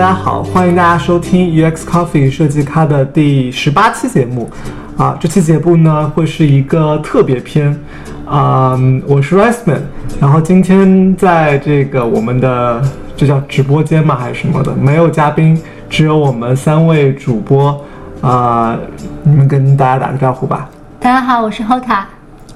[0.00, 4.48] 家好，欢迎大家收听 UX Coffee 设计咖的第十八期节目。
[4.96, 7.78] 啊，这期节目呢会是一个特别篇。
[8.24, 9.80] 啊、我是 Riceman，
[10.18, 12.82] 然后今天在这个我们的
[13.14, 15.60] 这叫直播间嘛还是什么的，没有嘉宾，
[15.90, 17.78] 只有我们三位主播。
[18.22, 18.78] 啊、
[19.22, 20.66] 你们跟大家打个招呼吧。
[20.98, 22.04] 大家好，我是 Hoka。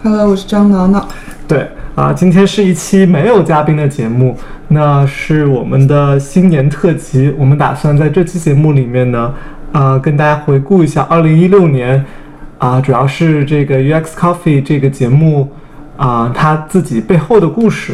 [0.03, 1.07] Hello，我是张挠挠。
[1.47, 7.33] 对啊，今天是一期没有嘉宾的节目，那是我们的新年特辑。
[7.39, 9.33] 我们打算在这期节目里面呢，
[9.71, 12.05] 啊，跟大家回顾一下二零一六年，
[12.59, 15.49] 啊，主要是这个 UX Coffee 这个节目
[15.97, 17.93] 啊，它自己背后的故事，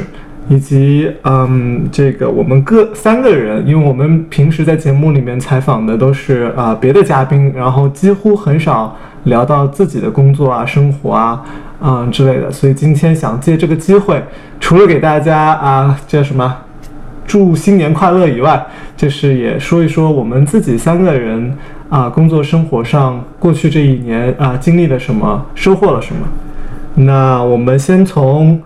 [0.50, 11.42] 以及嗯，这个我们各三个人，因为我们平时在节目里面采访的都是啊别的嘉宾，然后几乎很少聊到自己的工作啊、生活啊。
[11.82, 14.22] 嗯之类的，所以今天想借这个机会，
[14.58, 16.54] 除了给大家啊叫什么
[17.26, 18.66] 祝新年快乐以外，
[18.96, 21.56] 就是也说一说我们自己三个人
[21.88, 26.26] 啊工作生活上过去这一年啊经历了什么，收获了什么。
[26.96, 28.60] 那我们先从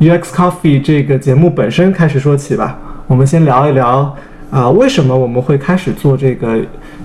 [0.00, 2.78] UX Coffee 这个节目本身开始说起吧。
[3.06, 4.14] 我们先聊一聊
[4.50, 6.56] 啊为什么我们会开始做这个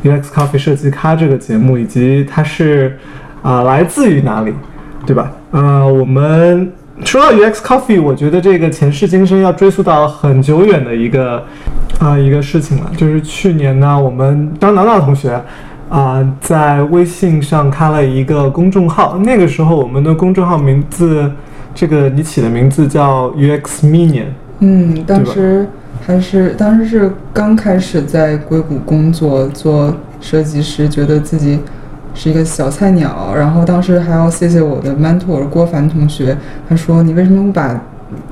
[0.04, 2.98] UX Coffee 设计咖这个节目，以及它是
[3.42, 4.54] 啊来自于哪里。
[5.04, 5.32] 对吧？
[5.50, 6.72] 呃，我们
[7.04, 11.44] 说到 UX Coffee，我觉得这个前世今生要追溯到很久远的一个
[11.98, 12.92] 啊、一个事情了。
[12.96, 15.42] 就是去年呢，我们张挠挠同学
[15.90, 21.32] 啊、在微信上开了一个公众号，那个时候我们的公众号名字，
[21.74, 24.26] 这个你起的名字叫 UX Minion。
[24.60, 25.68] 嗯，当时
[26.06, 31.60] 还是当时是刚开始在硅谷工作做设计师，觉得自己。
[32.14, 37.82] 是一个小菜鸟，然后当时还要谢谢我的 mentor 郭凡同学，他说你为什么不把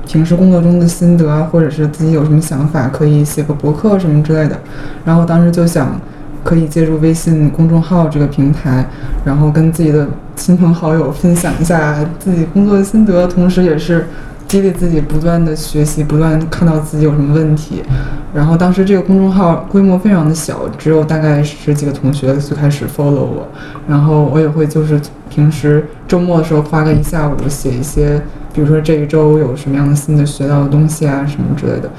[0.06, 4.60] 平时工作中的心得啊，或者是自己有什么想法，可以写个博客什么之类的。
[5.02, 5.98] 然后当时就想，
[6.44, 8.86] 可以借助微信公众号这个平台，
[9.24, 10.06] 然后跟自己的
[10.40, 14.06] 亲朋好友分享一下自己工作的心得，同时也是
[14.48, 17.82] 激励自己不断的学习，不断看到自己有什么问题。
[18.32, 23.46] 然后当时这个公众号规模非常的小，只有大概十几个同学最开始 follow 我，
[23.86, 28.22] 然后我也会就是平时周末的时候花个一下午写一些，
[28.54, 31.90] 比如说这一周有什么样的新的学到的东西啊什么之类的。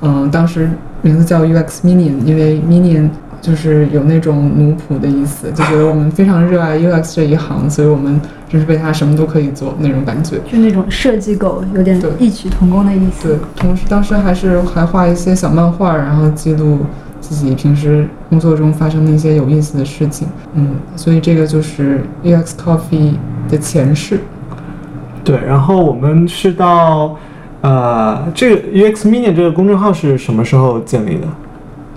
[0.00, 0.70] 嗯，当时
[1.02, 3.08] 名字叫 UX Minion，因为 Minion
[3.44, 8.18] 就是有那种奴仆的意思，就觉得我们非常热爱 UX 这一行，所以我们
[8.48, 13.28] 就是被它什么都可以做那种感觉，就那种设计狗，有点异曲同工的意思。
[13.28, 16.78] 对，同时当时还是还画一些小漫画，然后记录
[17.20, 20.26] 自己平时工作中发生的一些有意思的事情。
[20.54, 23.12] 嗯，所以这个就是 UX Coffee
[23.50, 24.20] 的前世。
[25.22, 27.14] 对，然后我们是到
[27.60, 31.26] 呃，这个 UX Minion 这个公众号是什么时候建立的？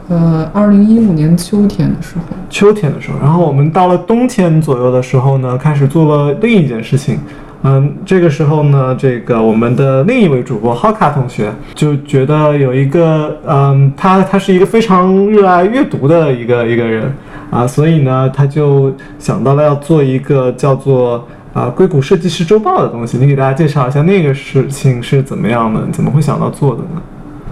[0.10, 7.20] 呃，二零一五年秋天的时候，秋天的时候，然后我们到了冬天左右的时候呢，开始做了另一件事情。
[7.64, 17.12] 嗯，这个时候呢，这个我们的另一位主播 Hoka 同学就觉得有一个，嗯，他他是一个非常热爱阅读的一个一个人
[17.52, 23.18] 啊，所以呢，他就想到了要做一个叫做啊硅谷设计师周报的东西。
[23.18, 25.82] 你给大家介绍一下那个事情是怎么样的？
[25.92, 27.02] 怎么会想到做的呢？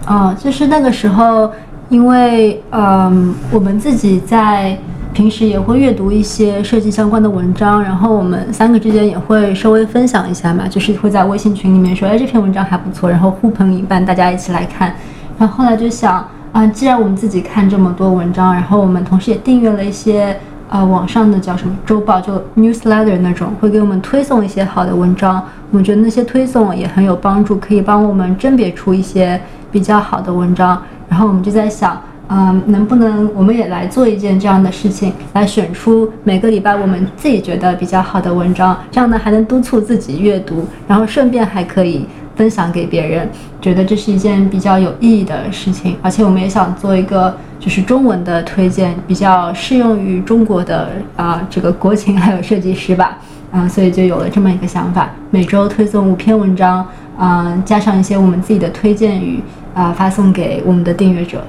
[0.07, 1.51] 哦，就是那个时候。
[1.89, 4.77] 因为，嗯，我们自己在
[5.13, 14.93] 平时也会阅读一些设计相关的文章，然后我们三个之间也会稍微分享一下嘛，就是会在微信群里面说，哎，这篇文章还不错，然后互捧引伴，大家一起来看。
[15.37, 20.35] 然后后来就想，啊，既然我们自己看这么多文章，然后我们同时也订阅了一些，
[20.69, 25.41] 呃，网上的叫什么周报，就 newsletter 那种，会给我们推送一些好的文章。
[25.71, 29.39] 我们觉得那些推送也很有帮助，可以帮我们甄别出一些
[29.71, 30.81] 比较好的文章。
[31.15, 43.29] 然后我们就在想，嗯，能不能我们也来做一件这样的事情，来选出每个礼拜我们自己觉得比较好的文章，这样呢还能督促自己阅读，然后顺便还可以分享给别人，
[43.61, 45.95] 觉得这是一件比较有意义的事情。
[46.01, 53.17] 而且我们也想做一个就是中文的推荐，比较适用于中国的啊、这个国情还有设计师吧，
[53.51, 56.85] 啊、呃，所以就有了这么一个想法，每周推送五篇文章，
[57.17, 59.41] 啊、呃，加上一些我们自己的推荐语。
[59.75, 61.43] 啊、呃，发送给我们的订阅者。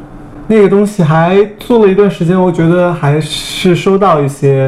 [0.48, 4.66] 那个东西还做了一段时间，我觉得还是收到一些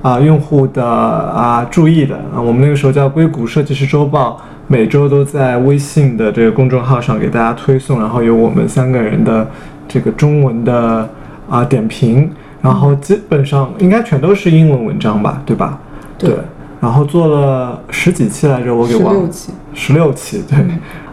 [0.00, 2.40] 啊、呃、用户的啊、呃、注意的啊。
[2.40, 9.44] 我们那个时候叫硅谷设计师周报，每周都在微信的这个公众号上给大家推送，然后有我们三个人的
[9.88, 10.74] 这个中文的
[11.48, 12.30] 啊、呃、点评，
[12.62, 15.76] 然后基本上应该全都是英文文章吧，对吧？
[16.16, 16.30] 对。
[16.80, 19.20] 然后做了十几期来着，我给忘了。
[19.20, 19.52] 十六期。
[19.74, 20.58] 十六期，对。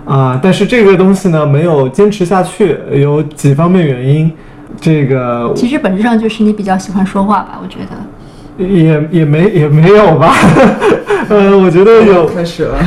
[0.06, 4.32] 啊、但是这个东西呢没有坚持下去，有几方面原因
[4.80, 7.98] 这个其实本质上就是你比较喜欢说话吧，我觉得。
[8.58, 10.34] 也也没也没有吧，
[11.30, 12.80] 呃，我觉得有开始了，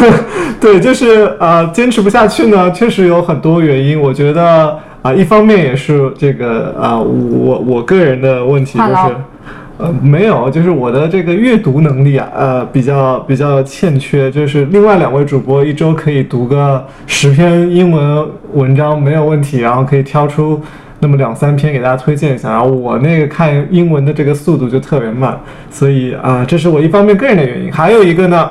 [0.58, 4.00] 对，就是呃，坚持不下去呢，确实有很多原因。
[4.00, 9.16] 我觉得啊、一方面也是这个啊、我我个人的问题，就是
[9.80, 14.30] 呃，没有，就是我的这个阅读能力啊，呃，比较比较欠缺。
[14.30, 20.60] 就是另外两位主播一周可以读个十篇英文文章没有问题，然后可以挑出
[20.98, 22.50] 那么两三篇给大家推荐一下。
[22.50, 25.38] 然后我那个看英文的这个速度就特别慢，
[25.70, 27.72] 所以啊、这是我一方面个人的原因。
[27.72, 28.50] 还有一个呢，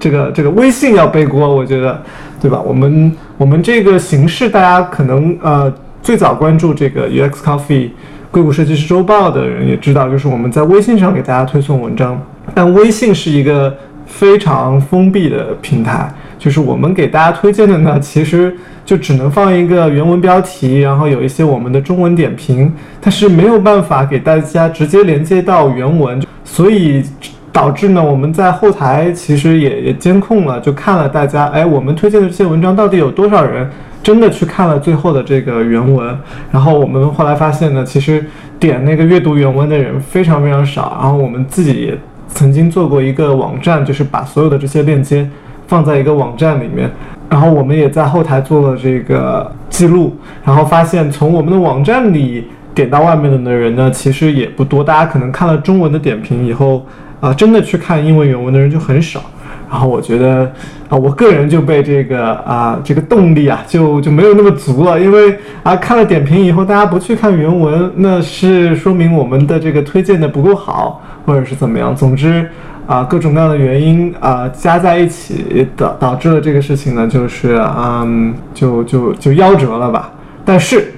[0.00, 2.00] 这个这个微信要背锅，我觉得，
[2.40, 2.58] 对吧？
[2.60, 5.72] 我们我们这个形式，大家可能呃
[6.04, 7.88] 最早关注这个 UX Coffee
[8.30, 12.20] 硅谷设计师周报的人也知道，就是我们在微信上给大家推送文章，
[12.54, 13.74] 但微信是一个
[14.04, 18.54] 非常封闭的平台，就是我们给大家推荐的呢，其实
[18.84, 22.70] 就只能放一个原文标题，然后有一些我们的中文点评，
[23.00, 27.02] 但是没有办法给大家直接连接到原文，所以。
[27.50, 33.70] 导致呢，我们在后台其实也也监控了，就看了大家，哎，我们推荐的这些文章到底有多少人
[34.04, 36.16] 真的去看了最后的这个原文。
[36.52, 38.24] 然后我们后来发现呢，其实
[38.60, 40.96] 点那个阅读原文的人非常非常少。
[41.00, 41.98] 然后我们自己也
[42.28, 45.28] 曾经做过一个网站，就是把所有的这些链接
[45.66, 46.88] 放在一个网站里面，
[47.28, 50.14] 然后我们也在后台做了这个记录，
[50.44, 54.84] 然后发现从我们的网站里点到外面的人呢，其实也不多。
[54.84, 56.86] 大家可能看了中文的点评以后。
[57.20, 59.22] 啊，真的去看英文原文的人就很少。
[59.70, 60.52] 然后我觉得
[60.88, 71.94] 啊，我个人就被这个啊这个动力啊就就没有那么足了，因为啊看了点评以后，大家不去看原文，那是说明我们的这个推荐的不够好，或者是怎么样。
[71.96, 72.48] 总之
[72.86, 80.12] 啊，各种各样的原因啊加在一起导导致了这个事情呢，就是嗯就就就夭折了吧。
[80.44, 80.92] 但是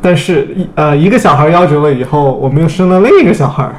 [0.00, 3.70] 但是一呃一个小孩夭折了以后，我们又生了另一个小孩。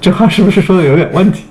[0.00, 1.44] 这话是不是说的有点问题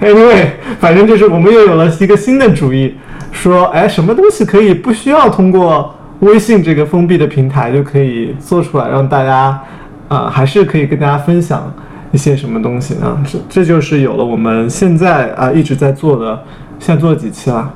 [0.00, 0.48] ？Anyway，
[0.78, 2.94] 反正就是我们又有了一个新的主意，
[3.32, 9.60] 说，哎，什么东西可以不需要通过微信这个封闭的平台就可以做出来，让大家啊、
[10.08, 11.72] 呃、还是可以跟大家分享
[12.12, 13.18] 一些什么东西呢？
[13.26, 16.44] 这这就是有了我们现在啊、呃、一直在做的，
[16.78, 17.72] 现在做了几期了？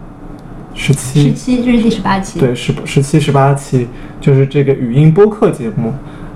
[0.75, 2.39] 十七，十七，这是第十八期。
[2.39, 3.89] 对，十十七、十八期
[4.21, 5.93] 就是这个语音播客节目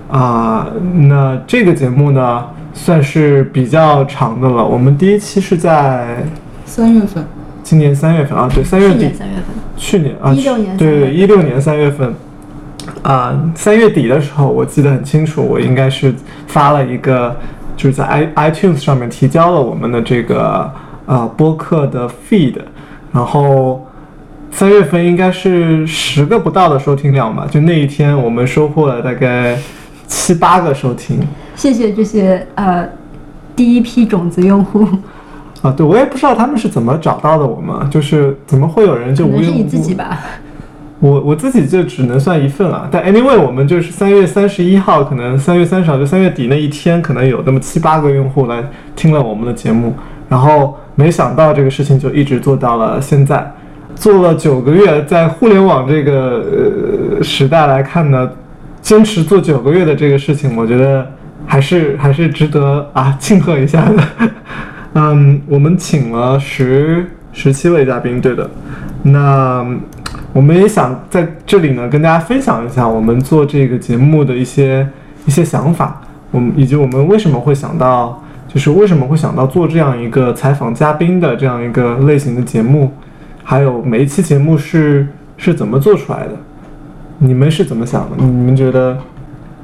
[0.07, 0.67] 啊、
[1.09, 2.43] 那这个节目呢？
[2.75, 4.63] 算是比较长的了。
[4.63, 6.23] 我们第一期是在
[6.65, 7.25] 三月份，
[7.63, 9.45] 今年三月份啊，对，三月底，三月份，
[9.75, 12.13] 去年啊，一六年，对对，一六年三月份。
[13.01, 16.13] 啊，三月底的时候，我记得很清楚，我应该是
[16.47, 17.35] 发了一个，
[17.75, 20.71] 就是在 i iTunes 上面提交了我们的这个
[21.05, 22.55] 啊播客的 feed，
[23.11, 23.85] 然后
[24.51, 29.57] 三月份应该是十个不到的收听量吧，就那一天我们收获了大概
[30.07, 31.19] 七八个收听。
[31.55, 32.87] 谢谢这些呃
[33.55, 34.85] 第一批种子用户
[35.61, 39.43] 啊，对我也不知道他们是怎么找到的我们，就是怎么会有人就无缘无故？
[39.45, 40.19] 是你自己吧？
[40.99, 48.63] 我我自己就只能算一份了，但 anyway 我们就是三月三十一号，可能三月三十号就三月底那一天，可能有那么七八个用户来
[48.95, 49.93] 听了我们的节目，
[50.29, 53.51] 然后没想到这个事情就一直做到了现在，
[53.95, 56.45] 做了九个月，在互联网这个
[57.17, 58.29] 呃时代来看呢，
[58.81, 61.05] 坚持做九个月的这个事情，我觉得。
[61.47, 64.03] 还是还是值得啊庆贺一下的，
[64.93, 68.49] 嗯，我们请了十十七位嘉宾，对的，
[69.03, 69.65] 那
[70.33, 74.87] 我们也想在这里呢跟大家分享一下我们做这个节目的一些
[75.25, 82.91] 一些想法，我们以及我们为什么会想到，就是为什么会想到做这样一个采访嘉宾的这样一个类型的节目，
[83.43, 86.31] 还有每一期节目是是怎么做出来的，
[87.19, 88.17] 你们是怎么想的？
[88.17, 88.97] 你们觉得？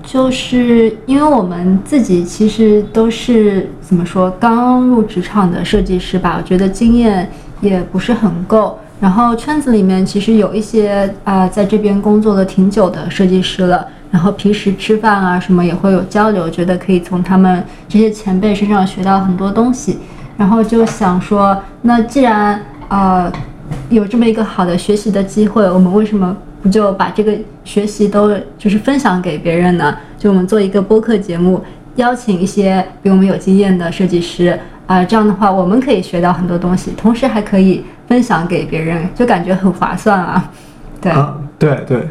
[0.04, 7.30] 就是因为我们自己其实都是怎么说，刚入职场的设计师吧，我觉得经验
[7.62, 8.78] 也不是很够。
[9.00, 20.00] 然后圈子里面其实有一些啊、在这边工作了挺久的设计师了，然后平时吃饭啊什么也会有交流，觉得可以从他们这些前辈身上学到很多东西。
[20.38, 22.54] 然后就想说，那既然
[22.90, 23.34] 啊、呃、
[23.90, 26.36] 有这么一个好的学习的机会，我们为什么？
[26.62, 29.98] 不就把这个学习都就是分享给别人呢？
[30.18, 31.64] 就我们做一个播客节目，
[31.96, 40.52] 邀请一些比我们有经验的设计师啊、这样的话我们可以学到很多东西，同时还可以分享给别人，就感觉很划算啊。
[41.02, 42.08] 对啊，对对。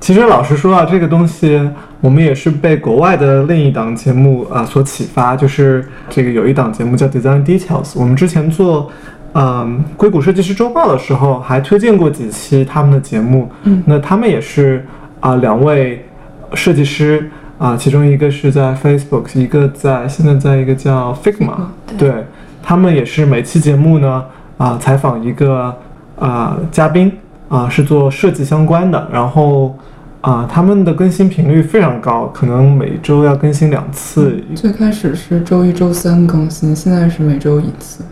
[0.00, 1.60] 其实老实说啊，这个东西
[2.00, 8.90] 我们也是被国外的另一档节目啊、所启发，就是这个有一档节目叫 Design Details，我们之前做。
[9.34, 13.50] 嗯，硅谷设计师周报的时候还推荐过几期他们的节目。
[13.64, 14.86] 嗯，那他们也是
[15.18, 16.06] 啊、呃、两位
[16.54, 21.56] 设计师啊，其中一个是在 Facebook，一个在现在在一个叫 Figma，
[21.98, 22.12] 对
[22.62, 24.24] 他们也是每期节目呢
[24.56, 25.74] 啊采访一个
[26.16, 27.10] 啊嘉宾
[27.48, 29.76] 啊是做设计相关的，然后
[30.20, 34.40] 啊他们的更新频率非常高，可能每周要更新两次。
[34.54, 38.04] 最开始是周一周三更新，现在是每周一次。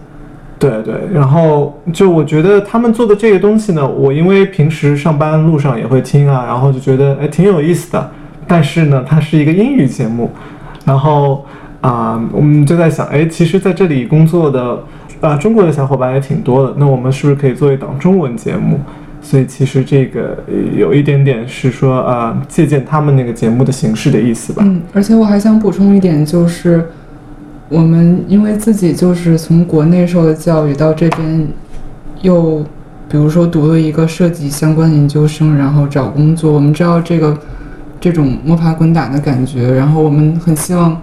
[0.71, 8.11] 对对，然后就我觉得他们做的这个东西呢，我因为平时上班路上也会听啊，然后就觉得哎挺有意思的。
[8.47, 10.31] 但是呢，它是一个英语节目，
[10.85, 11.45] 然后
[11.81, 14.79] 啊，我们就在想，哎，其实在这里工作的
[15.21, 18.79] 啊中国的小伙伴也挺多的，那我们是不是可以做一档中文节目？
[19.21, 20.37] 所以其实这个
[20.77, 24.65] 有一点点是说呃，借鉴他们那个节目的形式的意思吧。
[24.67, 26.85] 嗯，而且我还想补充一点，就是
[27.73, 31.49] 我们因为自己就是从国内受的教育，到这边
[32.21, 32.63] 又
[33.09, 37.37] 比如说读了一个设计相关研究生，然后找工作，我们知道这个。
[38.03, 41.01] 这种摸爬滚打的感觉，然后我们很希望，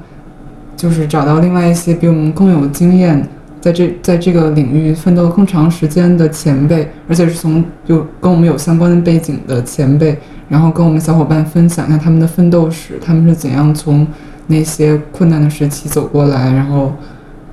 [0.75, 3.25] 就是找到另外一些比我们更有经验，
[3.61, 14.05] 在这在这个领域奋斗更长时间的前辈，而且是从有跟我们有相关的背景的前辈，然后跟我们小伙伴分享一下他们的奋斗史，他们是怎样从
[14.49, 16.91] 那些困难的时期走过来，然后，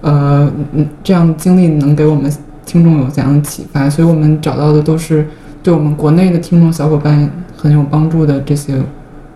[0.01, 2.31] 呃，嗯，这样的经历能给我们
[2.67, 3.89] 听众有怎样的启发？
[3.89, 5.27] 所以我们找到的都是
[5.63, 8.83] 对我们国内的听众小伙伴很有帮助的这些。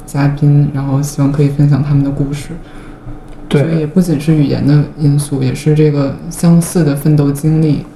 [0.07, 2.49] 嘉宾，然后希望可以分享他们的故事。
[3.49, 7.87] 对，所以也不仅是语言的因素，也是这个相似的奋斗经历。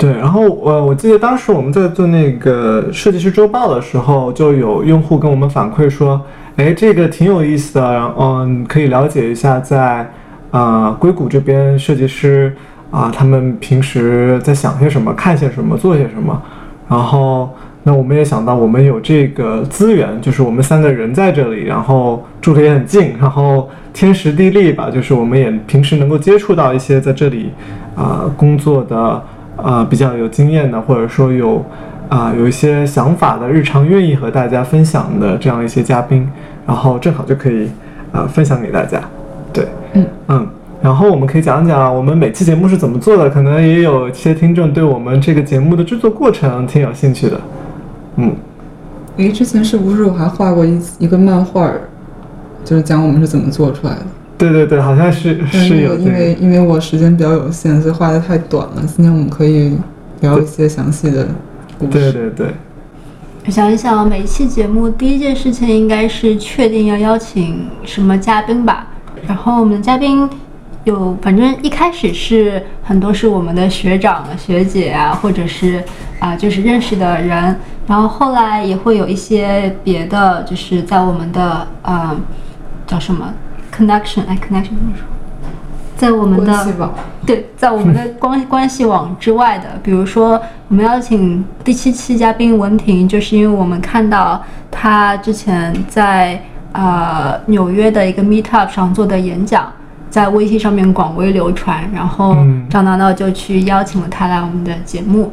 [0.00, 6.20] 对，然后我我记得当时我们在做那个设计师周报的时候，就有用户跟我们反馈说
[6.56, 10.10] ：“哎，这个挺有意思的，然后嗯，可以了解一下在
[10.50, 12.56] 啊硅谷这边设计师
[12.90, 16.42] 啊，他们平时在想些什么，看些什么，做些什么。”
[16.88, 17.50] 然后。
[17.82, 27.50] 那我们也想到，我们有这个资源，就是我们三个人在这里，然后住的也很近，然后天时地利吧，就是我们也平时能够接触到一些在这里
[27.96, 29.22] 啊工作的
[29.56, 31.64] 啊比较有经验的，或者说有
[32.08, 36.28] 啊有一些想法的日常愿意和大家分享的这样一些嘉宾，
[36.66, 37.70] 然后正好就可以
[38.12, 39.00] 啊分享给大家。
[39.52, 40.48] 对，嗯嗯，
[40.82, 47.40] 然后我们可以讲讲我们每期节目是怎么做的，可能也有一些听众对我们这个节目的制作过程挺有兴趣的。
[48.16, 48.32] 嗯，
[49.16, 51.70] 诶，之前是不是我还画过一一个漫画，
[52.64, 54.06] 就是讲我们是怎么做出来的？
[54.40, 55.98] 对对对，好像是是有。
[55.98, 58.82] 因为因为我时间比较有限，所以画的太短了。
[58.86, 59.76] 今天我们可以
[60.20, 61.28] 聊一些详细的
[61.78, 61.92] 故事。
[61.92, 62.54] 对对对。
[63.48, 68.86] 想一想，每一期节目第一件事情应该是确定要邀请什么嘉宾吧。
[69.26, 70.28] 然后我们的嘉宾
[70.84, 75.82] 有，反正一开始是很多是我们的学长学姐啊，或者是
[76.18, 77.56] 啊就是认识的人。
[77.86, 82.16] 然后后来也会有一些别的，就是在我们的呃
[82.86, 83.34] 叫什么
[83.86, 85.04] connection 哎 connection 怎么说？
[85.96, 86.92] 在我们的
[87.26, 96.40] 对，在我们的 关关系网之外的，比如说我们邀请第七期嘉宾文婷，就是因为我们看到他之前在
[96.72, 99.70] 呃纽约的一个 meetup 上做的演讲，
[100.08, 102.34] 在微信上面广为流传，然后
[102.70, 105.32] 张闹闹就去邀请了他来我们的节目。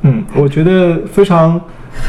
[0.00, 1.60] 嗯，我觉得非常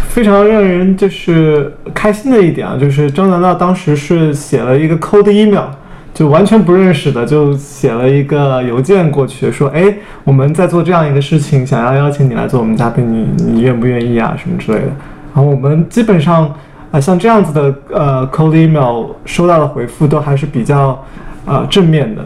[0.10, 5.68] 非常让人就是开心的一点啊，就是张楠楠当时是写了一个 cold email，
[6.14, 14.88] 就完全不认识的，就写了一个邮件过去，说，哎，我们在做这样一个事情，想要邀请你来做我们嘉宾，你你愿不愿意啊，什么之类的。
[15.34, 16.54] 然后我们基本上
[16.92, 21.04] 啊，像这样子的呃 cold email 收到的回复都还是比较
[21.46, 22.26] 啊正面的。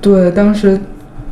[0.00, 0.80] 对，当时。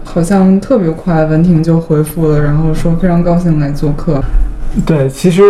[0.05, 4.21] 好像特别快，文婷就回复了，然后说非常高兴来做客。
[4.87, 5.43] 对，其实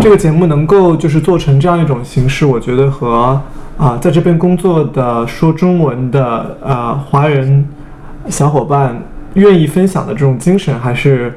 [0.00, 3.40] 这个节目能够就是做成这样一种形式，我觉得和
[3.76, 7.64] 啊在这边工作的说中文的啊华人
[8.28, 9.00] 小伙伴
[9.34, 11.34] 愿意分享的这种精神还是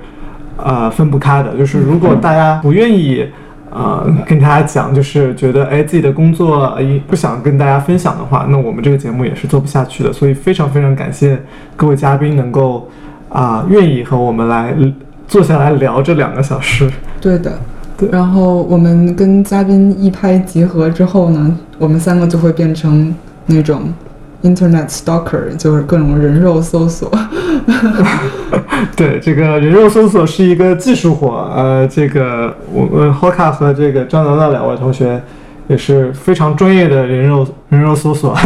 [0.57, 1.57] 啊分不开的。
[1.57, 3.27] 就是如果大家不愿意。
[3.75, 10.13] 呃，跟大家讲，就是觉得哎，自己的工作不想跟大家分享的话，那我们这个节目也是做不下去的。
[10.13, 11.41] 所以非常非常感谢
[11.75, 12.87] 各位嘉宾能够
[13.29, 14.75] 啊，愿意和我们来
[15.27, 16.87] 坐下来聊这两个小时。
[17.23, 17.53] 对的，
[17.97, 18.09] 对。
[18.11, 23.15] 然后我们跟嘉宾一拍即合之后呢，我们三个就会变成
[23.45, 23.93] 那种。
[24.43, 27.09] Internet stalker 就是各种人肉搜索，
[28.93, 35.23] 对，这个人肉搜索是一个技术活，呃，这个我们 Hoka 和这个张楠楠两位同学
[35.69, 38.35] 也是非常专业的人肉人肉搜索。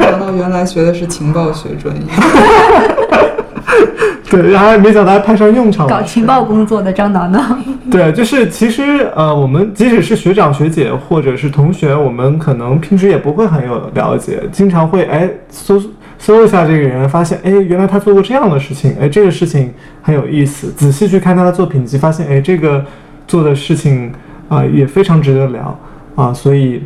[0.00, 2.02] 难道原来学的是情报学专业？
[4.30, 5.90] 对，然后没想到还派上用场了。
[5.90, 7.58] 搞情报工作的张导呢。
[7.90, 15.82] 对，就是其实呃，我们即使是学长学姐或者是同学，我们可能平时也不会很有了解，经常会哎搜
[16.18, 22.84] 搜一下这个人，发现哎原来他做过这样的事情，哎这个事情很有意思，仔细去看他的作品集，发现哎这个
[23.26, 24.12] 做的事情
[24.50, 25.78] 啊、也非常值得聊
[26.16, 26.82] 啊，所以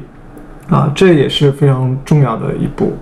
[0.69, 2.93] 啊这也是非常重要的一步。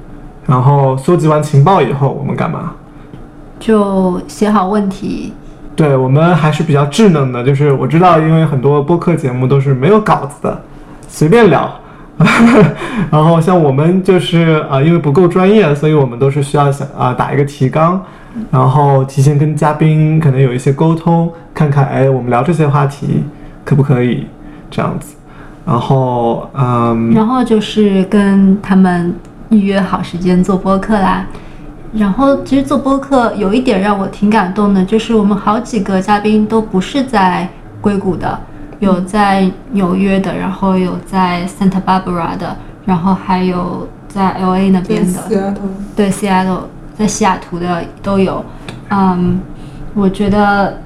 [0.46, 2.72] 然后搜集完情报以后，我们干嘛？
[3.60, 5.32] 就写好问题，
[5.76, 10.62] 对我们还是比较智能的，就是我知道，因为很多播客节目都是没有稿子的，
[11.06, 11.70] 随便聊。
[13.10, 18.02] 然后像我们就是啊、因为不够专业，所以我们都是需要想啊、打一个提纲，
[18.50, 23.24] 然后提前跟嘉宾可能有一些沟通，看看哎我们聊这些话题
[23.64, 24.26] 可不可以
[24.70, 25.16] 这样子。
[25.64, 29.14] 然后嗯，然后就是跟他们
[29.48, 31.24] 预约好时间做播客啦。
[31.92, 37.48] 然后其实做播客有一点让我挺感动的，就是我们好几个嘉宾都不是在
[37.80, 38.38] 硅谷的，
[38.78, 45.20] 有在纽约的，然后有在 Santa Barbara 的，然后还有在 LA 那边的。
[45.20, 46.60] 西雅图，
[46.96, 48.44] 在西雅图的都有。
[48.90, 49.40] 嗯，
[49.94, 50.78] 我觉得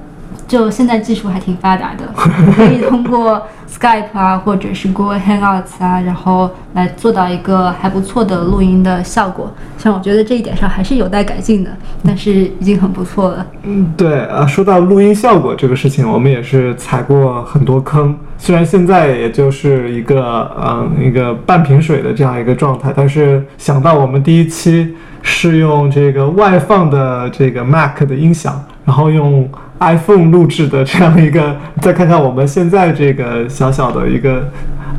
[0.46, 2.04] 就现在技术还挺发达的，
[2.56, 9.52] 可以通过 Skype 啊，或者是 Google Hangouts 啊，然后来做到一个还不错的录音的效果。
[9.78, 11.70] 像我觉得这一点上还是有待改进的，
[12.06, 13.46] 但是已经很不错了。
[13.64, 18.16] 嗯，对啊，说到录音效果这个事情，我们也是踩过很多坑。
[18.38, 29.48] 虽然现在也就是一个嗯一个半瓶水的这样一个状态，但是想到我们第一期是用这个外放的这个 Mac 的音响，然后用
[29.80, 34.48] iPhone 录制的这样一个，再看看我们现在这个小小的一个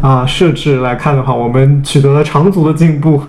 [0.02, 3.22] 啊、设置来看的话，我们取得了长足的进步。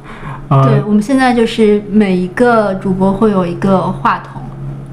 [0.49, 4.41] 啊、对，我们现在就是每一个主播会有一个话筒，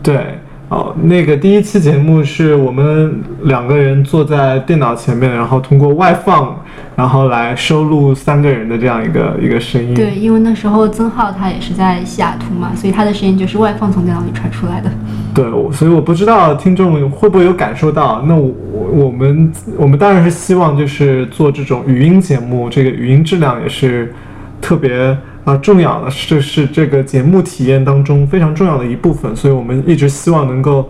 [0.01, 0.39] 对，
[0.73, 6.59] 哦，那个第一期节目是我们两个人坐在电脑前面，然后通过外放，
[6.95, 9.93] 然后来收录三个人的这样一个一个声音。
[9.93, 14.89] 对，因为那时候曾浩他也是在西雅图嘛，所以他的声音就是外放从电脑里传出来的。
[15.35, 18.23] 对，所以我不知道听众会不会有感受到。
[18.27, 24.11] 那我我我们我们当然是希望就是做这种语音节目，这个语音质量也是
[24.59, 29.35] 特别啊、重要的，是是这个节目体验当中非常重要的一部分。
[29.35, 30.89] 所以我们一直希望能够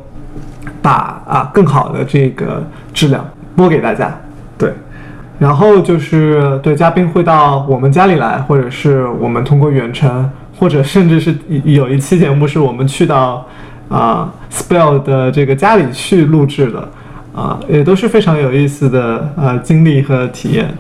[0.82, 2.64] 把啊更好的这个
[2.94, 4.16] 质量播给大家。
[4.58, 4.72] 对。
[5.40, 11.36] 然后就是对嘉宾会到我们家里来，或者是我们通过远程，或者甚至是
[11.66, 13.46] 有一期节目是我们去到
[13.90, 16.90] 啊、Spell 的这个家里去录制的，
[17.36, 20.74] 啊、也都是非常有意思的呃经历和体验。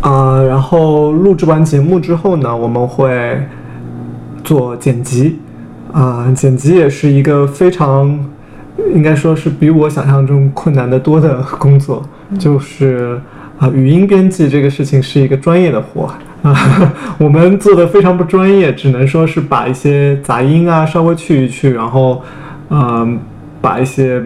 [0.00, 3.40] 啊、然后录制完节目之后呢，我们会
[4.42, 5.38] 做剪辑，
[5.92, 8.18] 啊、剪辑也是一个非常
[8.94, 12.02] 应该说是比我想象中困难的多的工作，
[12.38, 13.20] 就是
[13.58, 16.10] 啊、语音编辑这个事情是一个专业的活。
[16.42, 16.54] 啊，
[17.16, 22.20] 我们做的非常不专业，只能说是把一些杂音啊稍微去一去，然后
[22.68, 23.18] 嗯、
[23.62, 24.22] 把一些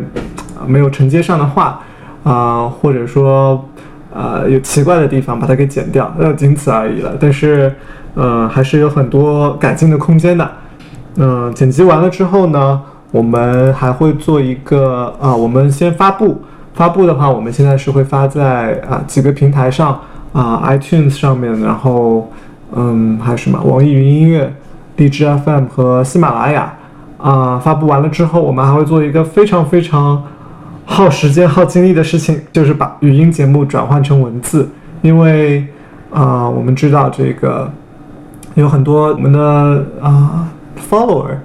[0.66, 1.80] 没有承接上的话
[2.24, 3.64] 啊、或者说
[4.18, 7.16] 呃有奇怪的地方把它给剪掉，那仅此而已了。
[7.20, 7.72] 但是
[8.14, 10.50] 呃还是有很多改进的空间的。
[11.20, 12.80] 嗯、剪辑完了之后呢，
[13.12, 16.42] 我们还会做一个啊、我们先发布。
[16.74, 20.00] 发布的话，我们现在是会发在啊、几个平台上
[20.32, 22.30] 啊、iTunes 上面，然后
[22.72, 24.52] 嗯还有什么网易云音乐、
[24.96, 26.72] 荔枝 FM 和喜马拉雅
[27.18, 30.22] 啊、发布完了之后，我们还会做一个非常非常
[30.90, 34.66] 耗时间、耗精力的事情，就是把语音节目转换成文字，
[35.02, 35.64] 因为
[36.10, 37.70] 啊、我们知道这个
[38.54, 40.50] 有很多我们的啊、
[40.90, 41.36] follower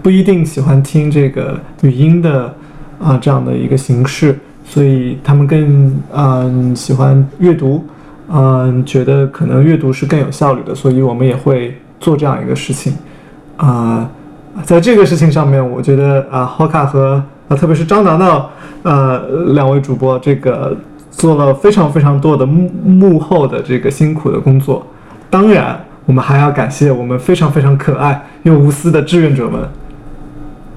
[0.00, 2.54] 不一定喜欢听这个语音的
[3.00, 7.84] 啊、这样的一个形式，所以他们更嗯、喜欢阅读，
[8.30, 12.94] 嗯、觉得可能阅读是更有效率的，所以我们也会做这样一个事情。
[13.56, 14.08] 啊、
[14.62, 17.22] 在这个事情上面，我觉得啊，Hoka 和
[17.54, 18.50] 特别是张挠挠，
[18.82, 19.18] 呃，
[19.54, 20.76] 两位主播这个
[21.10, 24.86] 做了非常非常多的幕幕后的这个辛苦的工作。
[25.30, 29.60] 当然，我们还要感谢我们非常非常可爱又无私的志愿者们。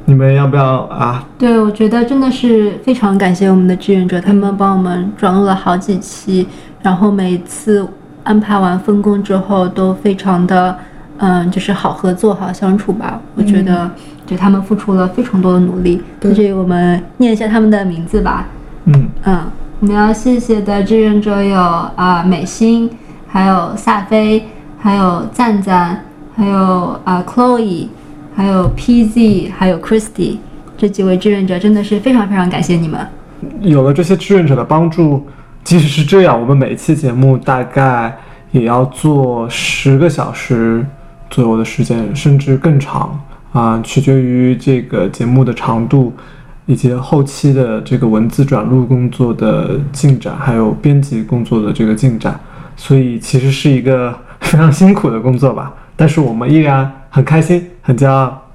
[0.06, 1.22] 你们要不要啊？
[1.38, 6.48] 对，我觉得真的是非常感谢我们的志愿者，他们帮我们转录了好几期，
[6.82, 7.86] 然后每次
[8.24, 10.78] 安排完分工之后都非常的，
[11.18, 13.20] 嗯，就是好合作、好相处吧。
[13.36, 13.90] 我觉得
[14.26, 15.98] 对他们付出了非常多的努力。
[16.20, 18.46] 在对这里我们念一下他们的名字吧。
[18.86, 19.44] 嗯，嗯，
[19.80, 22.90] 我们要谢谢的志愿者有啊、美心，
[23.28, 24.44] 还有萨菲，
[24.78, 27.88] 还有赞赞，还有啊、Chloe，
[28.36, 30.38] 还有 PZ，还有 Christy。
[30.78, 33.00] 这几位志愿者真的是非常非常感谢你们。
[33.62, 35.26] 有了这些志愿者的帮助，
[35.64, 38.16] 即使是这样，我们每期节目大概
[38.52, 40.86] 也要做十个小时
[41.30, 43.20] 左右的时间，甚至更长
[43.54, 46.14] 啊，取决于这个节目的长度。
[46.70, 52.38] 以及后期的这个文字转录工作的进展，还有编辑工作的这个进展，
[52.76, 55.74] 所以其实是一个非常辛苦的工作吧。
[55.96, 58.50] 但是我们依然很开心，很骄傲。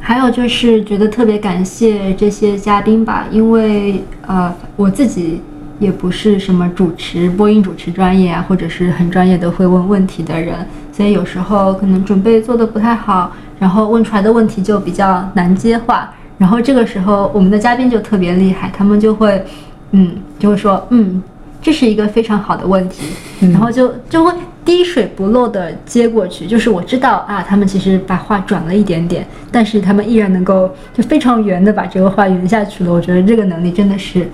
[0.00, 5.40] 还有就是觉得特别感谢这些嘉宾吧，因为呃我自己
[5.80, 10.54] 也不是什么主持播音主持专业啊，或者是很专业的会问问题的人，
[10.92, 16.12] 所以有时候可能准备做的不太好，然后问出来的问题就比较难接话。
[16.38, 19.44] 然后这个时候，我们的嘉宾就特别厉害，他们就会，
[19.90, 21.22] 嗯，就会说，嗯，
[21.60, 23.04] 这是一个非常好的问题，
[23.40, 24.32] 然后就就会
[24.64, 26.46] 滴水不漏的接过去。
[26.46, 32.92] 就是我知道啊，他们其实把话转了一点点，但是他们依然能够就非常圆的把这个话圆下去了。
[32.92, 34.26] 我觉得这个能力真的是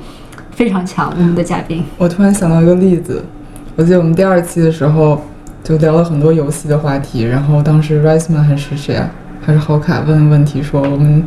[0.56, 1.12] 非常强。
[1.16, 3.22] 我们的嘉宾，我突然想到一个例子，
[3.76, 5.22] 我记得我们第二期的时候
[5.62, 11.24] 就聊了很多游戏的话题，然后当时 Riceman 还是谁啊，还是郝凯问问题说我们。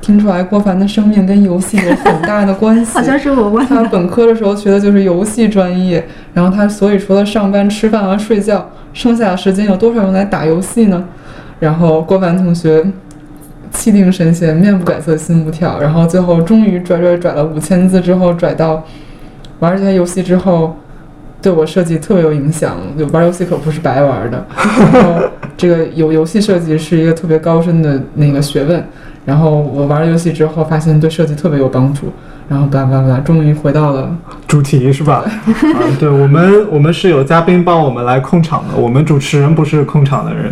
[0.00, 2.92] 听出来，郭凡的生命跟游戏有很大的关系。
[2.96, 11.04] 好像是我问他本科的时候学的就是游戏专业，然后他所以除了上班、吃饭和睡觉，剩下的时间有多少用来打游戏呢？
[11.58, 12.82] 然后郭凡同学
[13.78, 18.84] 气定神闲，面不改色心不跳，然后最后终于拽拽拽了五千字之后，拽到
[19.60, 20.76] 玩这些游戏之后，
[21.40, 22.76] 对我设计特别有影响。
[22.98, 24.44] 就玩游戏可不是白玩的，
[24.92, 25.22] 然后
[25.56, 28.84] 这个游游戏设计是一个特别高深的那个学问。
[29.24, 32.12] 然后我玩游戏之后，发现对设计特别有帮助。
[32.48, 34.10] 然后叭叭叭，终于回到了
[34.48, 35.22] 主题，是吧？
[35.76, 38.74] 啊，对我们，我们是有嘉宾帮我们来控场的。
[38.74, 40.50] 我们主持人不是控场的人，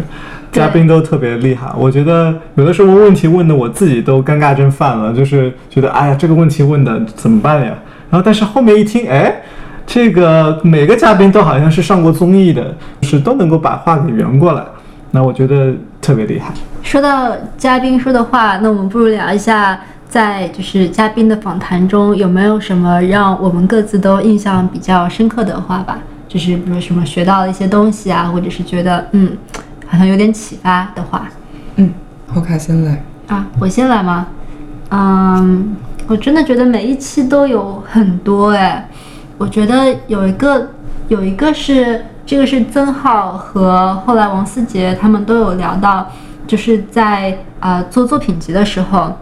[0.57, 1.71] 嘉宾都特别厉害。
[1.77, 7.75] 我觉得有的时候问题问的我自己都尴尬症犯了，就是觉得哎呀，这个问题问的怎么办呀？
[8.11, 9.42] 然后但是后面一听，哎，
[9.87, 14.62] 这个每个嘉宾都好像是上过综艺的，就是都能够把话给圆过来。
[15.11, 16.53] 那我觉得特别厉害。
[16.83, 25.99] 说到嘉宾说的话，那我们不如聊一下，在就是嘉宾的访谈中有没有什么让我们各自都印象比较深刻的话吧？
[26.29, 29.31] 就是比如什么学到了一些东西啊，或者是觉得嗯，
[29.87, 31.29] 好像有点启发的话。
[31.77, 31.92] 嗯，
[32.27, 34.27] 好卡先来啊，我先来吗？
[34.90, 38.88] 嗯，我真的觉得每一期都有很多哎，
[39.38, 40.70] 我觉得有一个
[41.09, 42.05] 有一个是。
[42.27, 46.11] 这个是曾浩和后来王思杰他们都有聊到，
[46.44, 49.12] 就是在呃做作品集的时候，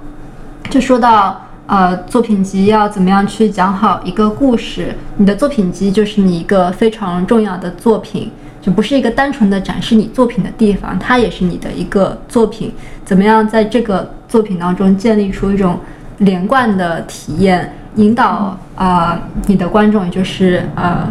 [0.70, 4.96] 就说到呃作品集要怎么样去讲好一个故事。
[5.18, 8.33] 你的作品集就是你一个非常重要的作品，
[8.64, 12.72] 就不是一个单纯的展示你作品的地方，它也是你的一个作品。
[13.05, 15.79] 怎么样在这个作品当中建立出一种
[16.18, 21.07] 连贯的体验，引导啊你的观众，也就是呃。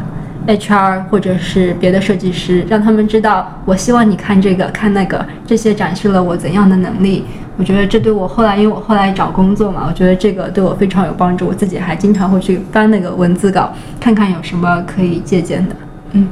[0.46, 7.24] HR 或者是别的设计师，让他们知道，我希望你看这个看那个，这些展示了我怎样的能力。
[7.56, 11.48] 我觉得这对我后来，因为我后来找工作嘛，我觉得这个对我非常有帮助。
[11.48, 15.76] 我自己还经常会去翻那个文字稿，看看有什么可以借鉴的。
[16.12, 16.28] 嗯，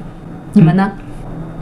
[0.51, 0.91] 你们呢？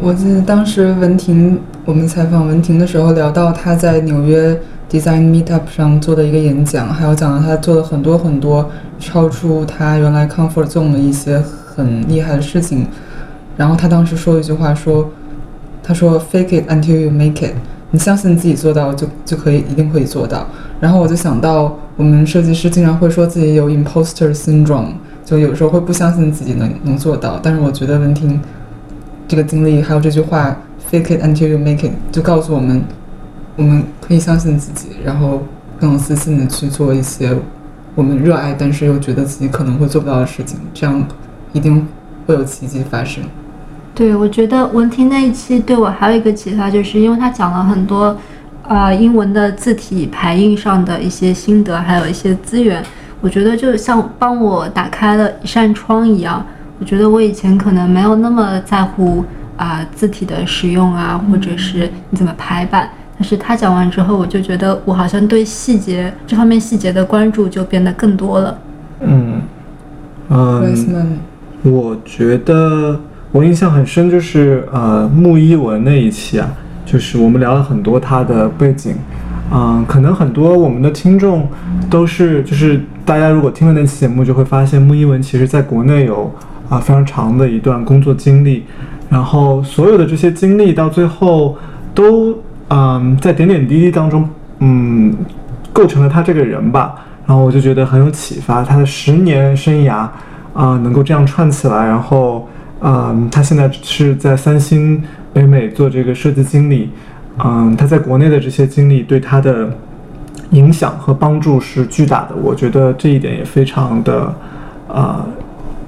[0.02, 4.58] 我记得当时文婷，我们采访文婷的时候聊到她在纽约
[4.90, 11.42] Design Meetup 上做的一个演讲，还有讲到她做了很多很多超出她原来 comfort zone 的一些。
[11.76, 12.86] 很厉害的事情，
[13.56, 15.10] 然后她当时说了一句话，说
[15.82, 17.54] ：“她说 fake it until you make it，
[17.92, 20.46] 你相信自己做到就就可以一定可以做到。”
[20.82, 24.90] 然后我就想到，我们设计师经常会说自己有 imposter syndrome，
[25.24, 27.40] 就有时候会不相信自己能能做到。
[27.42, 28.38] 但是我觉得文婷
[29.30, 30.54] 这个经历还有这句话
[30.92, 32.84] fake it until you make it，就告诉我们，
[33.56, 35.44] 我们可以相信自己，然后
[35.80, 37.34] 更有自信的去做一些
[37.96, 41.02] 我们热爱但是又觉得自己可能会做不到的事情，这样。
[41.52, 41.84] 一定
[42.28, 43.24] 会有奇迹发生。
[43.96, 48.16] 对，我觉得文婷那一期对我还有一个启发，就是因为他讲了很多，
[48.68, 52.84] 呃，英文的字体排印上的一些心得，还有一些资源。
[53.20, 56.46] 我觉得就像帮我打开了一扇窗一样。
[56.80, 59.24] 我觉得我以前可能没有那么在乎
[59.58, 62.90] 啊字体的使用啊，或者是你怎么排版。
[63.18, 68.58] 但是他讲完之后，我就觉得我好像对细节这方面细节的关注就变得更多了。
[69.02, 69.42] 嗯
[70.30, 71.20] 嗯。
[71.62, 72.98] 我觉得
[73.34, 76.50] 我印象很深，就是呃木一文那一期啊，
[76.86, 78.96] 就是我们聊了很多他的背景，
[79.52, 81.46] 嗯，可能很多我们的听众
[81.90, 86.34] 都是，就是大家如果听了那期节目，就会发现木一文其实在国内有
[86.70, 88.64] 啊非常长的一段工作经历，
[89.10, 91.58] 然后所有的这些经历到最后
[91.94, 92.38] 都
[92.70, 94.30] 嗯在点点滴滴当中，
[94.60, 95.14] 嗯，
[95.74, 96.96] 构成了他这个人吧。
[97.26, 100.08] 然后我就觉得很有启发，他的十年生涯
[100.54, 102.48] 啊、能够这样串起来，然后
[102.82, 106.90] 嗯、他现在是在三星北美做这个设计经理，
[107.44, 109.70] 嗯，他在国内的这些经历对他的
[110.52, 114.34] 影响和帮助是巨大的，我觉得这一点也非常的
[114.88, 115.24] 呃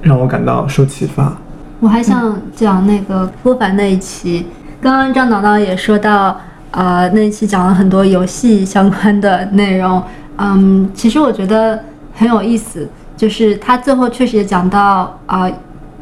[0.01, 1.35] 让我感到受启发。
[1.79, 4.45] 我还想讲那个郭凡那一期，
[4.79, 6.39] 刚刚张导导也说到，
[6.71, 10.01] 呃，那一期讲了很多游戏相关的内容，
[10.37, 11.79] 嗯，其实我觉得
[12.13, 12.87] 很有意思，
[13.17, 15.49] 就是他最后确实也讲到啊、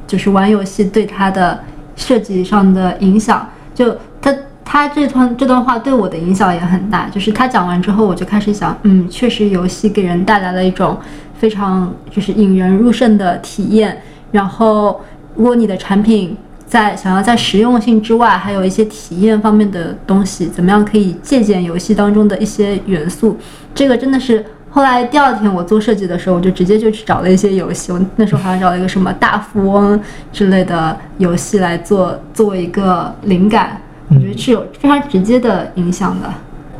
[0.05, 1.59] 就是玩游戏对他的
[1.95, 4.35] 设计上的影响，就他
[4.65, 10.97] 他这段这段话对我的影响也很大，就是他讲完之后，我就开始想，嗯，确实游戏给人带来了一种
[11.39, 15.01] 非常就是引人入胜的体验，然后
[15.35, 16.35] 如果你的产品
[16.67, 23.37] 在想要在实用性之外，还有一些体验方面的东西，怎么样可以借鉴游戏当中的一些元素？
[23.73, 29.99] 这个真的是后来第二天我做设计的时候，我就直接就去找了一些游戏，我那时候好像找了一个什么大富翁
[30.31, 36.31] 之类的游戏来做作为一个灵感，我觉得是有非常直接的影响的。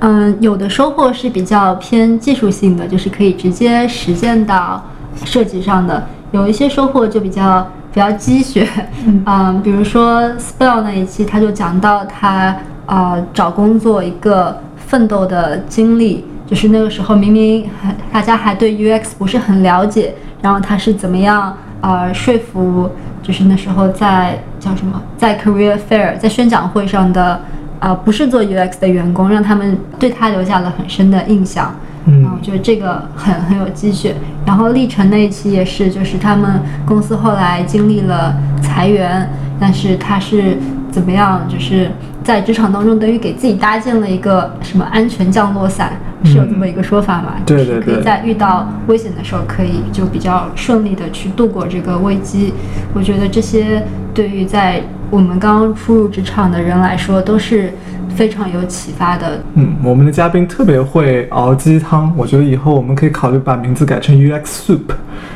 [0.02, 4.82] 嗯，有的收获是比较偏技术性的，就是可以直接实践到
[5.26, 8.66] 设计上的；有一些收获就比较比较鸡血，
[9.26, 22.90] 嗯，比如说 Spell 那一期，他就讲到他呃找工作一个奋斗的经历，就是那个时候明明还大家还对 UX 不是很了解，然后他是怎么样呃说服，
[23.22, 27.42] 就是那时候在叫什么，在 Career Fair 在宣讲会上的。
[27.80, 31.74] 呃，不是做 UX 的员工，让他们对他留下了很深的印象。
[32.06, 34.16] 嗯我觉得这个很很有积雪。
[34.46, 40.58] 然后历程那一期也是，就是他们公司后来经历了裁员，但是他是
[40.90, 41.92] 怎么样，就是
[42.24, 47.34] 在职场当中等于给自己搭建了一个什么安全降落伞，是有这么一个说法嘛？
[47.38, 52.54] 嗯对对对就是可以在遇到危险的时候，可以就比较顺利的去度过这个危机。
[52.94, 57.74] 我觉得这些对于在我们刚刚初入职场的人来说，都是
[58.16, 59.40] 非常有启发的。
[59.56, 64.80] 嗯，我们的嘉宾特别会熬鸡汤，我觉得以后我们可以考虑把名字改成 UX Soup。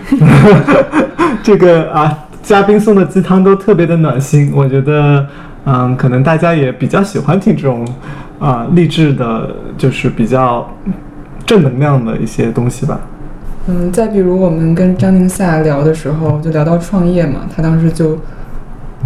[1.42, 5.26] 这个啊，嘉宾送的鸡汤都特别的暖心，我觉得，
[5.66, 7.88] 嗯，可能大家也比较喜欢听这种
[8.40, 10.70] 啊励志的，就是比较
[11.46, 13.00] 正能量的一些东西吧。
[13.68, 18.18] 嗯，再比如我们跟张宁夏聊的时候，就聊到创业嘛，他当时就，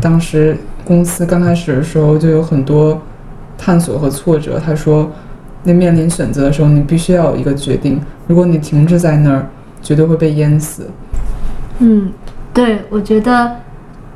[0.02, 3.02] 当时公司刚开始的时候就有很多
[3.58, 4.60] 探索和挫折。
[4.64, 5.12] 他说，
[5.64, 9.48] 那面临选择的时候，你必须要有一个决定，如果你停滞在那儿，
[9.82, 10.90] 绝对会被淹死。
[11.80, 12.12] 嗯，
[12.54, 13.58] 对，我觉得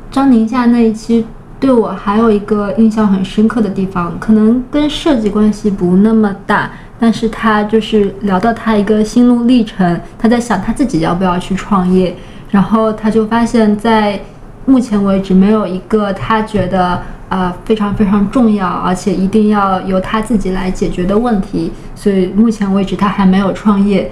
[0.09, 1.25] 张宁夏那一期
[1.59, 12.15] 对我还有一个印象很深刻的地方，可能跟设计关系不那么大，但是他就是聊到他一个心路历程，他在想他自己要不要去创业，
[12.49, 14.19] 然后他就发现，在
[14.65, 24.11] 目前为止没有一个他觉得呃非常非常重要，而且一定要由他自己来解决的问题，所以目前为止他还没有创业。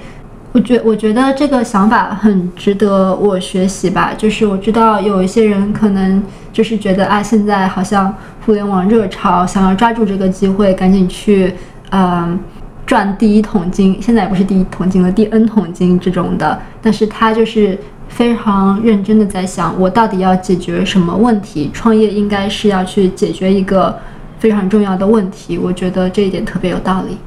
[0.52, 4.12] 我觉我觉得这个想法很值得我学习吧。
[4.18, 8.12] 就是我知道有一些人可能就是觉得啊，现在好像
[8.44, 11.54] 互联网热潮，想要抓住这个机会，赶紧去
[11.92, 12.40] 嗯
[12.88, 14.02] 赚第一桶金。
[14.02, 16.60] 现在也不是第一桶金了，第 N 桶金这种的。
[16.82, 17.78] 但是他就是
[18.10, 21.72] 非常认真的在想，我到底要解决什么问题？
[21.74, 23.98] 创业应该是要去解决一个
[24.40, 25.58] 非常重要的问题。
[25.58, 27.18] 我觉得这一点特别有道理。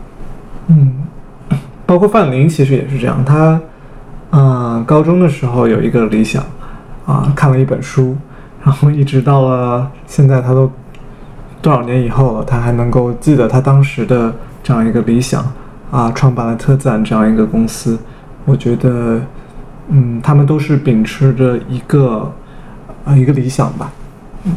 [0.66, 0.92] 嗯，
[1.86, 3.58] 包括范林其实也是这样，他
[4.30, 6.44] 嗯、高中的时候有一个理想
[7.06, 8.16] 啊、看了一本书，
[8.62, 10.70] 然后一直到了现在，他都
[11.60, 15.44] 多少年以后了，他还能够记得他当时的这样一个理想
[15.90, 17.98] 啊，创办了特赞这样一个公司。
[18.44, 19.20] 我觉得，
[19.94, 22.32] 嗯，他们都是秉持着一个
[23.04, 23.92] 呃一个理想吧。
[24.44, 24.52] 嗯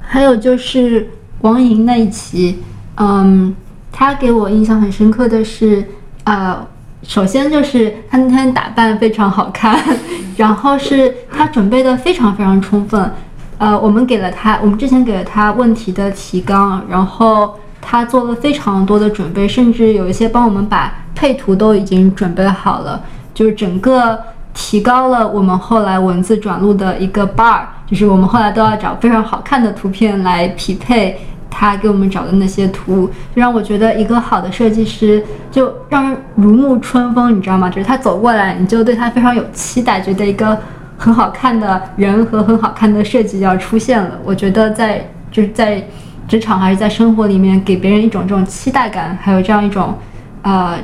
[0.00, 1.08] 还有就是
[1.40, 2.58] 王莹那一期，
[2.96, 3.52] 嗯，
[3.90, 5.84] 他给我印象很深刻的是，
[6.24, 6.64] 呃，
[7.02, 9.76] 首先就是他那天打扮非常好看，
[10.36, 13.10] 然后是他准备的非常非常充分，
[13.58, 24.18] 呃，我们给了他，我们之前给了他问题的提纲，然后他做了非常多的准备，甚至有一些帮我们把配图都已经准备好了，就是整个
[24.54, 37.68] 提高了我们后来文字转录的一个 bar，就是我们后来都要找非常好看的图片来匹配他给我们找的那些图，就让我觉得一个好的设计师就让人如沐春风，你知道吗？
[37.68, 40.56] 就是他走过来，你就对他非常有期待，觉得一个
[40.96, 44.18] 很好看的人和很好看的设计要出现了。
[44.24, 45.84] 我觉得在就是在
[46.26, 49.94] 职场还是在生活里面，给别人一种这种期待感，还有这样一种
[50.42, 50.76] 呃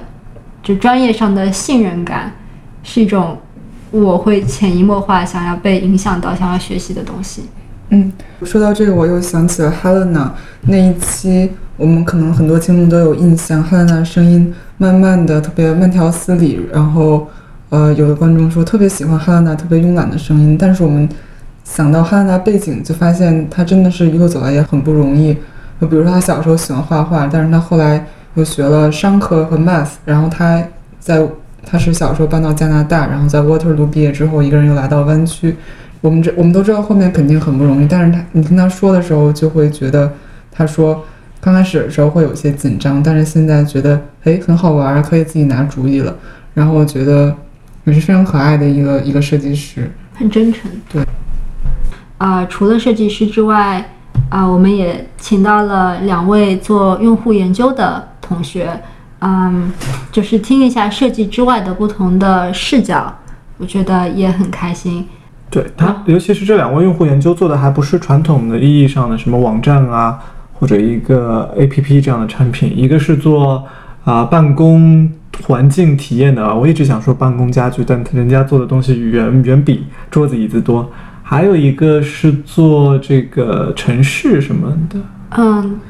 [0.62, 2.32] 就专业上的信任感，
[2.82, 3.36] 是一种
[3.90, 7.42] 我会潜移默化想要被影响到、想要学习的东西。
[7.90, 8.12] 嗯，
[8.44, 10.30] 说到这个，我又想起了 Helena
[10.62, 17.26] 那一期，我们可能很多听众都有印象，Helena 声音慢慢的特别慢条斯理，然后
[17.70, 21.08] 呃，有的观众说特别喜欢 Helena 特别慵懒的声音，但是我们
[21.64, 25.36] 想到 Helena 背景，就发现她真的是一路走来也很不容易。
[25.80, 30.62] 就比如说她小时候喜欢画画，但是她后来又学了商科和 math，然后她
[31.00, 31.26] 在
[31.64, 35.56] 她是小时候搬到加拿大，然后在 Waterloo 毕业之后，一个人又来到湾区。
[36.00, 40.10] 我们这我们都知道后面肯定很不容易，但是他你听他说的时候，就会觉得
[40.50, 41.04] 他说
[41.40, 46.16] 刚开始的时候会有些紧张，但是现在觉得哎很好玩，可以自己拿主意了。
[46.54, 47.34] 然后我觉得
[47.84, 50.70] 也是非常可爱的一个一个设计师，很真诚。
[50.92, 51.04] 对。
[52.18, 53.82] 啊，除了设计师之外，
[54.28, 58.68] 啊，我们也请到了两位做用户研究的同学，
[59.20, 59.72] 嗯，
[60.10, 63.14] 就是听一下设计之外的不同的视角，
[63.58, 65.06] 我觉得也很开心。
[65.50, 70.18] 对它，尤其是这两位用户研究做的还不是传统的意义上的什么网站啊，
[70.54, 73.64] 或者一个 APP 这样的产品，一个是做
[74.04, 75.10] 啊办公
[75.42, 80.88] 环境体验的啊，我一直想说办公家具，但人家做的东西远远比桌子椅子多，
[81.22, 84.98] 还有一个是做这个城市什么的。
[85.36, 85.80] 嗯，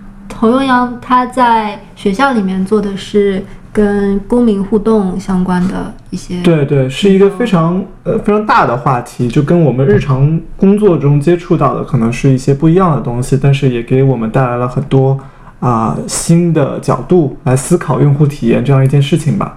[0.40, 3.44] 侯永阳他在学校里面做的是。
[3.72, 15.16] 跟公民互动相关的一些，对对，是一个非常呃非常大的话题，就跟我们日常工作中接触到的可能是一些不一样的东西，但是也给我们带来了很多
[15.60, 19.56] 啊新的角度来思考用户体验这样一件事情吧。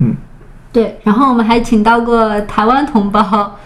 [0.00, 0.14] 嗯，
[0.70, 3.56] 对，然后我们还请到过台湾同胞，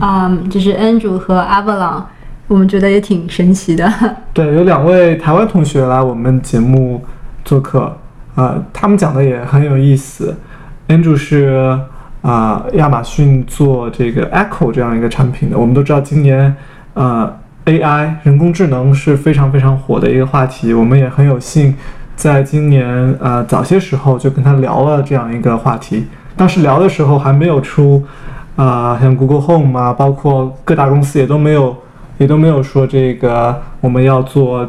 [0.00, 2.02] 啊，就是 Andrew 和 Avalon，
[2.48, 3.88] 我们觉得也挺神奇的。
[4.32, 7.04] 对，有两位台湾同学来我们节目
[7.44, 7.96] 做客。
[8.34, 10.34] 呃，他们讲的也很有意思。
[10.88, 11.78] Andrew 是
[12.22, 15.58] 啊，亚马逊做这个 Echo 这样一个产品的。
[15.58, 16.54] 我们都知道，今年
[16.94, 17.30] 呃
[17.66, 20.72] AI 人工智能是非常非常火的一个话题。
[20.72, 21.74] 我们也很有幸，
[22.16, 26.06] 在今年呃早些时候就跟他聊了这样一个话题。
[26.36, 28.02] 当时聊的时候还没有出
[28.56, 31.76] 啊，像 Google Home 啊，包括各大公司也都没有
[32.18, 34.68] 也都没有说这个我们要做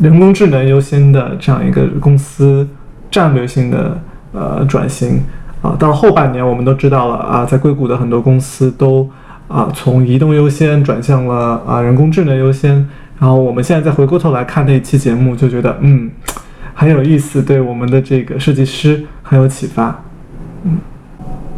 [0.00, 2.66] 人工智能优先的这样一个公司。
[3.12, 3.98] 战略性的
[4.32, 5.20] 呃转型
[5.62, 9.10] 啊，到后半年我们都知道了啊，在硅谷的很多公司都
[9.48, 12.88] 啊从移动优先转向了啊人工智能优先。
[13.18, 16.08] 然后我们现在再回过头来看那一期节目，就觉得嗯
[16.72, 20.02] 很有意思，对我们的这个设计师很有启发。
[20.62, 20.78] 嗯，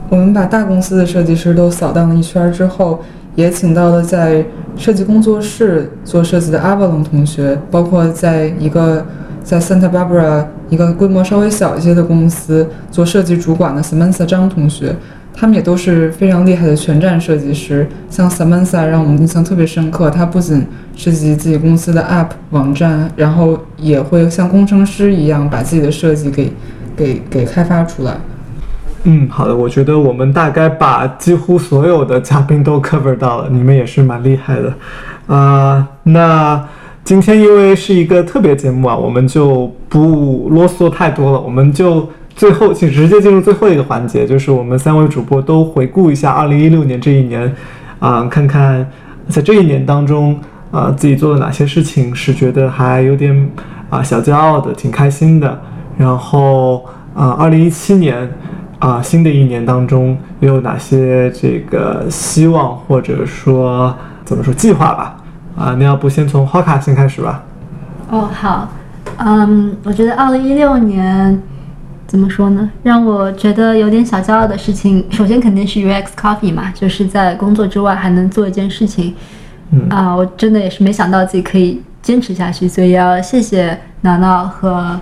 [0.09, 4.45] 我们把大公司的设计师都扫荡了一圈之后，也请到了在
[4.77, 9.05] 设计工作室做设计的阿瓦隆同学，包括在一个。
[9.45, 14.95] 在 Santa Barbara 一个规模稍微小一些的公司做设计主管的 Samantha 张同学，
[15.35, 17.89] 他们也都是非常厉害的全站设计师。
[18.09, 20.65] 像 Samantha 让我们印象特别深刻，他不仅
[20.95, 26.53] 设计自己公司的 App 网站，然后也会像工程师一样把自己的设计给
[26.95, 28.17] 给给开发出来。
[29.05, 34.75] 嗯，好的，我觉得我们大概把几乎所有的嘉宾都 cover 到了，你们也是蛮厉害的
[35.35, 35.89] 啊。
[36.03, 36.63] 那。
[37.05, 47.53] 今天因为是一个特别节目啊，我们就不啰嗦太多了，我们就最后请直接进入最后一个环节，就是我们三位主播都回顾一下二零一六年这一年，
[47.99, 48.89] 啊，看看
[49.27, 50.39] 在这一年当中
[50.71, 53.51] 啊自己做了哪些事情是觉得还有点
[53.91, 55.61] 啊小骄傲的，挺开心的。
[55.99, 56.85] 然后
[57.17, 58.31] 啊，二零一七年
[58.83, 65.17] 啊新的一年当中又有哪些这个希望或者说怎么说计划吧？
[65.57, 67.45] 啊，那要不先从花卡先开始吧？
[68.11, 68.69] 哦，好，
[69.19, 71.41] 嗯，我觉得二零一六年
[72.09, 72.69] 怎么说呢？
[72.83, 79.15] 让我觉得有点小骄傲的事情，首先肯定是 UX Coffee 嘛，就是在工作之外还能做一件事情。
[79.71, 85.01] 嗯啊，我真的也是没想到自己可以坚持下去，所以要谢谢挠挠和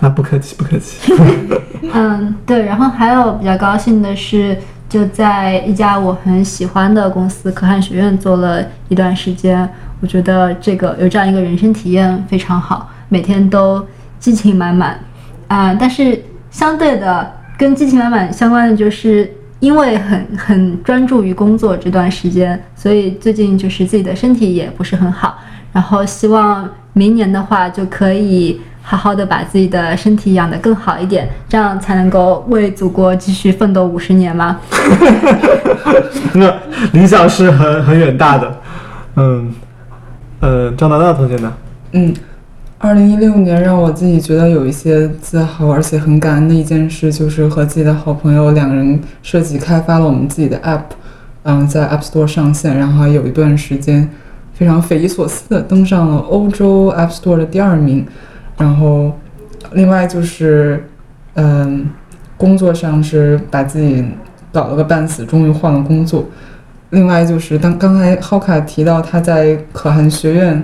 [0.00, 1.12] 啊，不客气，不客气。
[1.94, 4.56] 嗯，对，然后还有比较高兴的是。
[4.86, 9.68] 就在一家我很喜欢的公司可汗学院做了一段时间，
[10.00, 13.84] 我觉得这个有这样一个人生体验非常好，每天都
[14.20, 15.00] 激情满满
[15.48, 15.74] 啊！
[15.74, 17.28] 但是相对的，
[17.58, 19.28] 跟激情满满相关的就是
[19.58, 25.38] 因为很很专注于工作这段时间，所以最近就是自己的身体也不是很好，
[25.72, 28.60] 然后希望明年的话就可以。
[28.86, 34.60] 好好的把自己的身体养得更好一点，这样才能够为祖国继续奋斗五十年吗？
[36.34, 36.54] 那
[36.92, 38.60] 理想是很很远大的。
[39.16, 39.50] 嗯，
[40.40, 41.50] 呃，张娜娜同学呢？
[41.92, 42.12] 嗯，
[42.76, 50.82] 二零一六年让我自己觉得有一些自豪，而且很感恩的一件事，就是和自己的好朋友两个人设计开发了我们自己的 App，
[51.44, 54.10] 嗯，在 App Store 上线，然后还有一段时间
[54.52, 58.06] 非常匪夷所思的登上了欧洲 App Store 的第二名。
[58.56, 59.12] 然后，
[59.72, 60.88] 另外就是，
[61.34, 61.90] 嗯，
[62.36, 64.04] 工作上是把自己
[64.52, 66.24] 搞了个半死，终于换了工作。
[66.90, 70.62] 另外就是当刚才浩卡提到他在可汗学院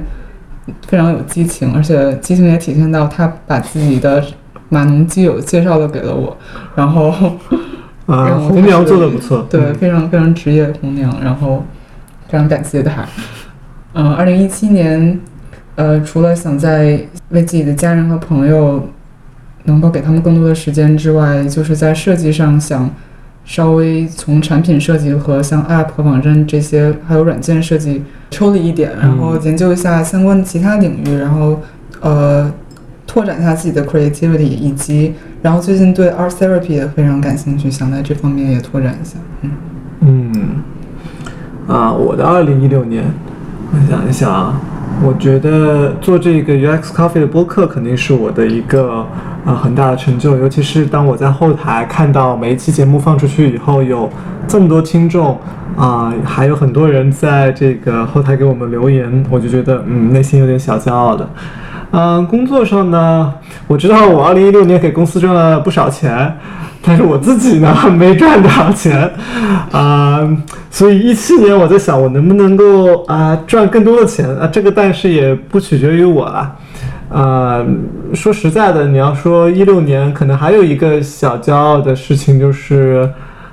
[0.87, 4.23] 非常有激情，而且激情也体现到他把自己的
[4.69, 6.37] 马农基友介绍了给了我，
[6.77, 7.13] 然后
[8.07, 11.65] 啊、红娘做的不错，对，嗯非常非常职业的红娘，然后
[12.29, 13.05] 非常感谢他。
[13.95, 15.19] 嗯，二零一七年，
[15.81, 17.01] 呃，除了想在
[17.31, 18.87] 为自己的家人和朋友
[19.65, 22.91] 能够给他们更多的时间之外，就是在设计上想
[23.47, 31.59] 稍微从产品设计和像 App 和网站这些，还有软件设计抽离一点，然后研究一下相关的其他领域，然后
[32.03, 32.53] 呃
[33.07, 39.17] 拓展一下自己的 creativity，以及然后最近对 art therapy 也非常感兴趣，想在这方面也拓展一下。
[39.41, 39.51] 嗯。
[40.03, 40.33] 嗯，
[41.67, 43.03] 啊，我的二零一六年，
[43.73, 44.61] 我想一想啊，
[45.03, 49.07] 我觉得做这个 UX Coffee 的播客肯定是我的一个
[49.47, 54.11] 啊、很大的成就，尤其是当我在后台看到每一期节目放出去以后，有
[54.47, 55.39] 这么多听众
[55.77, 61.27] 啊、还有很多人在这个后台给我们留言，我就觉得嗯，内心有点小骄傲的。
[61.93, 63.33] 嗯，工作上呢，
[63.67, 66.37] 我知道我二零一六年给公司赚了不少钱，
[66.83, 69.11] 但是我自己呢没赚多少钱，
[69.71, 70.27] 啊、
[70.71, 76.57] 所以一七年我在想我能不能够啊、赚更多的钱啊，这个但是也不取决于我了。
[77.11, 77.67] 呃，
[78.15, 83.11] 说实在的，你要说一六年，可能还有一个小骄傲的事情就是，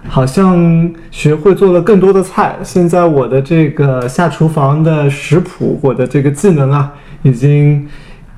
[0.07, 2.55] 好像学会做了更多的菜。
[2.63, 7.85] 现在我的这个下厨房的食谱，我的这个技能啊，已经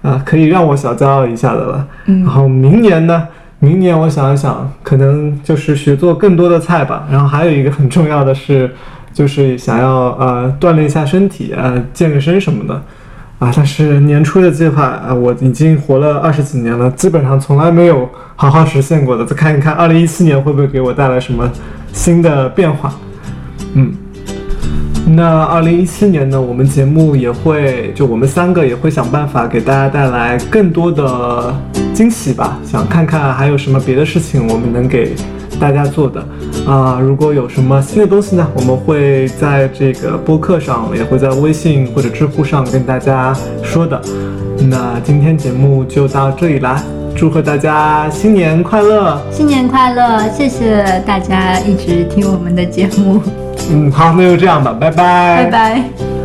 [0.02, 1.88] 啊、可以让我小骄傲一下的了。
[2.06, 3.28] 嗯然后明年呢？
[3.60, 7.08] 明年我想一想，可能就是学做更多的菜吧。
[7.12, 8.74] 然后还有一个很重要的是，
[9.14, 12.82] 就是想要呃锻炼一下身体，呃健个身什么的。
[13.40, 19.26] 啊，但是年初的计划啊，我已经活了二十几年了，基本上从来没有好好实现过的。
[19.26, 21.50] 再看一看二零一七年会不会给我带来什么
[21.94, 22.94] 新的变化？
[23.76, 23.94] 嗯，
[25.08, 31.54] 那二零一七年呢，我们节目也会，就我们三个也会想办法给大家带来更多的
[31.94, 32.60] 惊喜吧。
[32.64, 35.16] 想看看还有什么别的事情我们能给
[35.60, 36.24] 大家做的
[36.68, 44.00] 啊、如果有什么新的东西呢，我们会在这个播客上，也会在微信或者知乎上跟大家说的。
[44.70, 46.84] 那今天节目就到这里啦，
[47.20, 49.22] 祝贺大家新年快乐！
[49.30, 50.22] 新年快乐！
[50.30, 53.22] 谢谢大家一直听我们的节目，
[53.70, 56.19] 嗯，好，那就这样吧，拜拜，拜拜。